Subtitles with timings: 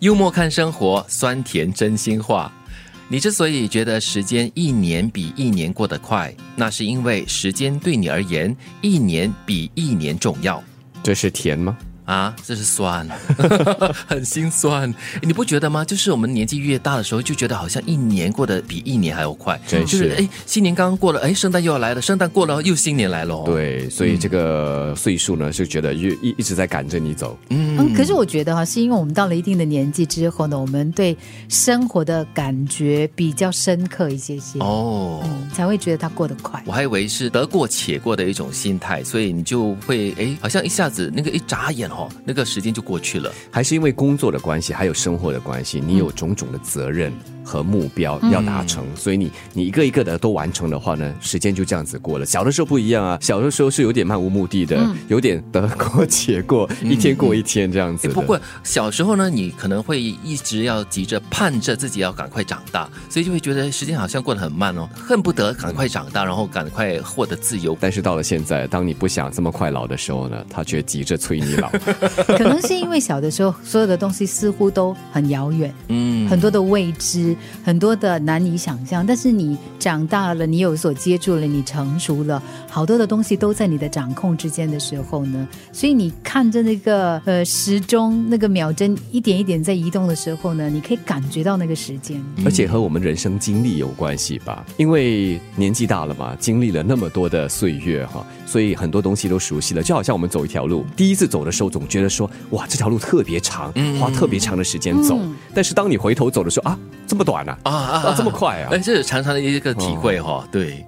[0.00, 2.52] 幽默看生活，酸甜真心话。
[3.08, 10.62] 你之所以觉得时间一年比一年过得快，那是因为时间对你而言，一年比一年重要。
[11.02, 11.76] 这是甜吗？
[12.08, 13.06] 啊，这是酸，
[14.08, 14.92] 很心酸。
[15.20, 15.84] 你不觉得吗？
[15.84, 19.60] 就是我们年纪越大的时候，就觉得好像一年过得比一年还要快。
[19.66, 23.42] 真是，哎，新年刚刚过了，哎，圣诞又要来了，圣诞过了又新年来了。
[23.44, 27.38] 对，所以这个岁数呢，就觉得越一一直在赶着你走。
[27.50, 31.14] 嗯，可是我觉得哈，是因为我们到了一定的年纪之后呢，我们对
[31.50, 35.22] 生活的感觉比较深刻一些些哦，
[35.52, 36.62] 才会觉得它过得快。
[36.64, 41.86] 我还以为是得过且过的一种心态，所以你就会哎，好像一下子那个一眨眼。
[41.98, 47.12] 哦，那个时间就过去了，还是因为工作的关系，还有生活的关系，你有种种的责任。
[47.48, 52.26] 和目标要达成，所以你你一个一个的都完成的话呢，时间就这样子过了。
[52.26, 58.06] 小的时候不一样啊，小的时候是有点漫无目的的，有点得过且过，一天过一天这样子。
[58.08, 67.74] 不过小时候呢，你可能会一直要急着盼着自己要赶快长大，所以就会觉得时间好像过得很慢哦，恨不得赶快长大，然后赶快获得自由。
[67.80, 71.70] 但是到了现在，当你不想这么快老的时候呢，他却急着催你老。
[72.36, 77.34] 可能是因为小的时候所有的东西似乎都很遥远，嗯，很多的未知。
[77.64, 94.64] 很多的难以想象，但是你长大了，你有所接触了，你成熟了，好多的东西都在你的掌控之间的时候呢，所以你看着那个呃时钟那个秒针一点一点在移动的时候呢，你可以感觉到那个时间，而且和我们人生经历有关系吧？
[94.76, 99.82] 因为年纪大了嘛，经历了那么多的岁月哈，所以很多东西都熟悉了。
[99.82, 105.18] 就好像我们走一条路，第一次走的时候总觉得说哇这条路特别长，花特别长的时间走，
[105.54, 107.54] 但是当你回头走的时候啊这么短呢？
[107.64, 108.14] 啊啊！
[108.16, 108.70] 这么快啊！
[108.72, 110.48] 哎，这是常常的一个体会哈。
[110.50, 110.82] 对，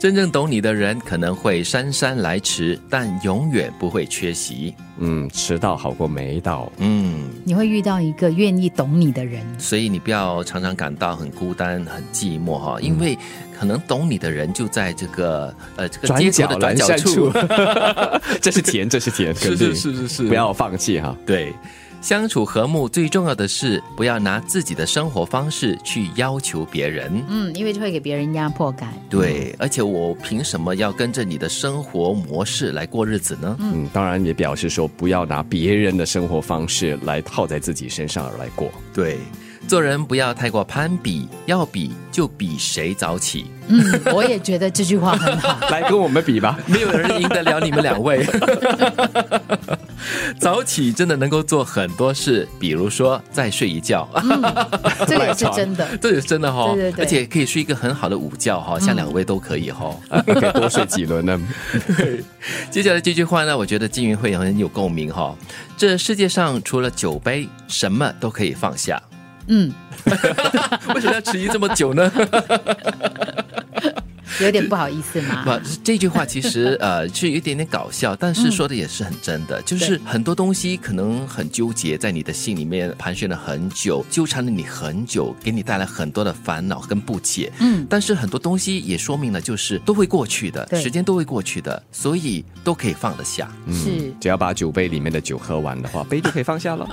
[0.00, 4.74] 真正懂你的人可能会姗姗来迟，但永远不会缺席。
[4.98, 6.70] 嗯，迟到好过没到。
[6.78, 12.76] 嗯，你会遇到一个愿意懂你的人，所以你不要常常感到很孤单、很寂寞哈。
[12.80, 13.16] 因为
[13.56, 17.30] 可能懂你的人就在这个呃这个转角的转角处。
[18.42, 21.16] 这是甜，这是甜， 是是是是是，不要放弃哈。
[21.24, 21.54] 对。
[22.04, 27.24] 相处和睦最重要的是，不要拿自己的生活方式去要求别人。
[27.30, 28.92] 嗯，因为就会给别人压迫感。
[29.08, 33.56] 对，而且我凭什么要跟着你的生活模式来过日子呢？
[33.58, 38.70] 嗯，当然也表示说，不要拿别人的生活方式来套在自己身上而来过。
[38.92, 39.16] 对。
[39.66, 43.46] 做人不要太过攀比，要比就比谁早起。
[43.66, 43.82] 嗯，
[44.14, 45.58] 我也觉得这句话很好。
[45.70, 48.24] 来跟我们比吧，没有人赢得了你们两位。
[50.38, 54.06] 早起真的能够做很多事，比如说再睡一觉。
[55.06, 56.72] 这个也是真的，这也是真的 哈。
[56.74, 61.40] 对对对，而且可以睡一个很好的午觉哈，像两位都可以哈，可以多睡几轮呢。
[62.70, 65.34] 接下来这句话呢，我觉得金云会很有共鸣哈。
[65.76, 69.02] 这世界上除了酒杯，什么都可以放下。
[69.48, 69.72] 嗯，
[70.94, 72.10] 为什么要迟疑这么久呢？
[74.40, 75.44] 有点不好意思嘛。
[75.44, 79.60] 不，这句话其实 呃是有一点点搞笑，但是说的也是很真的。
[79.62, 87.52] 就是很多东西可能很纠结，在你的心里面盘旋了很久，纠缠了你很久，给你带来很多的烦恼跟不解。
[87.60, 93.50] 嗯，但是很多东西也说明了，就是都会过去的，时间都会过去的，所以都可以放得下。
[93.70, 96.88] 是，只要把酒杯里面的酒喝完的话，杯就可以放下了。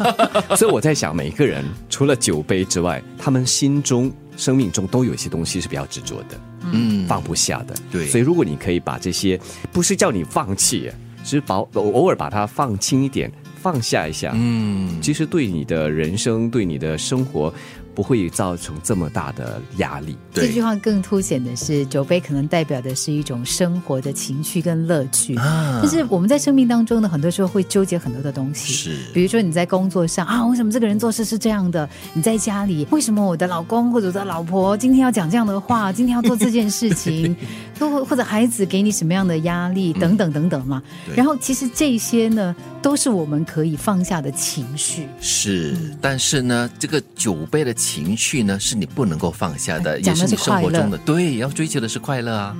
[0.56, 4.12] 所以我在想，每一个人除了酒杯之外，他们心中。
[4.38, 6.38] 生命中都有一些东西是比较执着的，
[6.72, 7.74] 嗯，放不下的。
[7.90, 9.38] 对，所以如果你可以把这些，
[9.72, 10.90] 不是叫你放弃，
[11.24, 17.52] 只是把偶尔把它放轻一点，放下一下，嗯，其实对你的人生，对你的生活。
[17.96, 20.14] 不会造成这么大的压力。
[20.34, 25.34] 这句话更凸显的是，酒杯可能代表的是一种生活的情趣跟乐趣。
[25.34, 28.74] 但是我们在生命当中呢，很多时候会纠结很多的东西。
[28.74, 31.88] 是，比如说你在工作上啊，为什么这个人做事是这样的？
[32.12, 35.90] 你在家里，为什么我的老公或者我的老婆今天要讲这样的话？
[35.90, 37.34] 今天要做这件事情，
[37.78, 40.82] 或或者孩子给你什么样的压力等等等等嘛。
[41.14, 45.06] 然后其实这些呢，都是我们可以放下的情绪。
[45.20, 47.76] 是，但是呢，这个酒杯的。
[47.86, 52.56] 情绪呢，是你不能够放下的，也是你生活中的对，要追求的是快乐啊。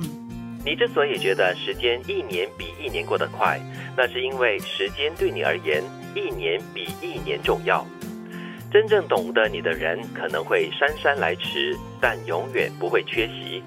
[0.63, 3.59] 你之所以觉得时间一年比一年过得快，
[3.97, 5.83] 那是因为时间对你而言，
[6.15, 7.85] 一年比一年重要。
[8.71, 13.63] 真正懂得你的人可能会姗姗来迟，但永远不会缺席。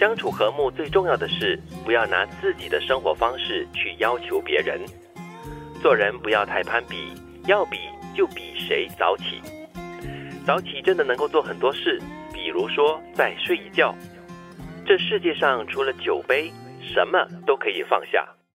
[0.00, 4.80] 相处和睦最重要的是，不要拿自己的生活方式去要求别人。
[5.82, 7.12] 做人不要太攀比，
[7.46, 7.76] 要比
[8.16, 9.42] 就比谁早起。
[10.46, 12.00] 早起真的能够做很多事，
[12.32, 13.94] 比如说再睡一觉。
[14.86, 16.50] 这世界上除了酒杯，
[16.80, 18.26] 什么都可以放下。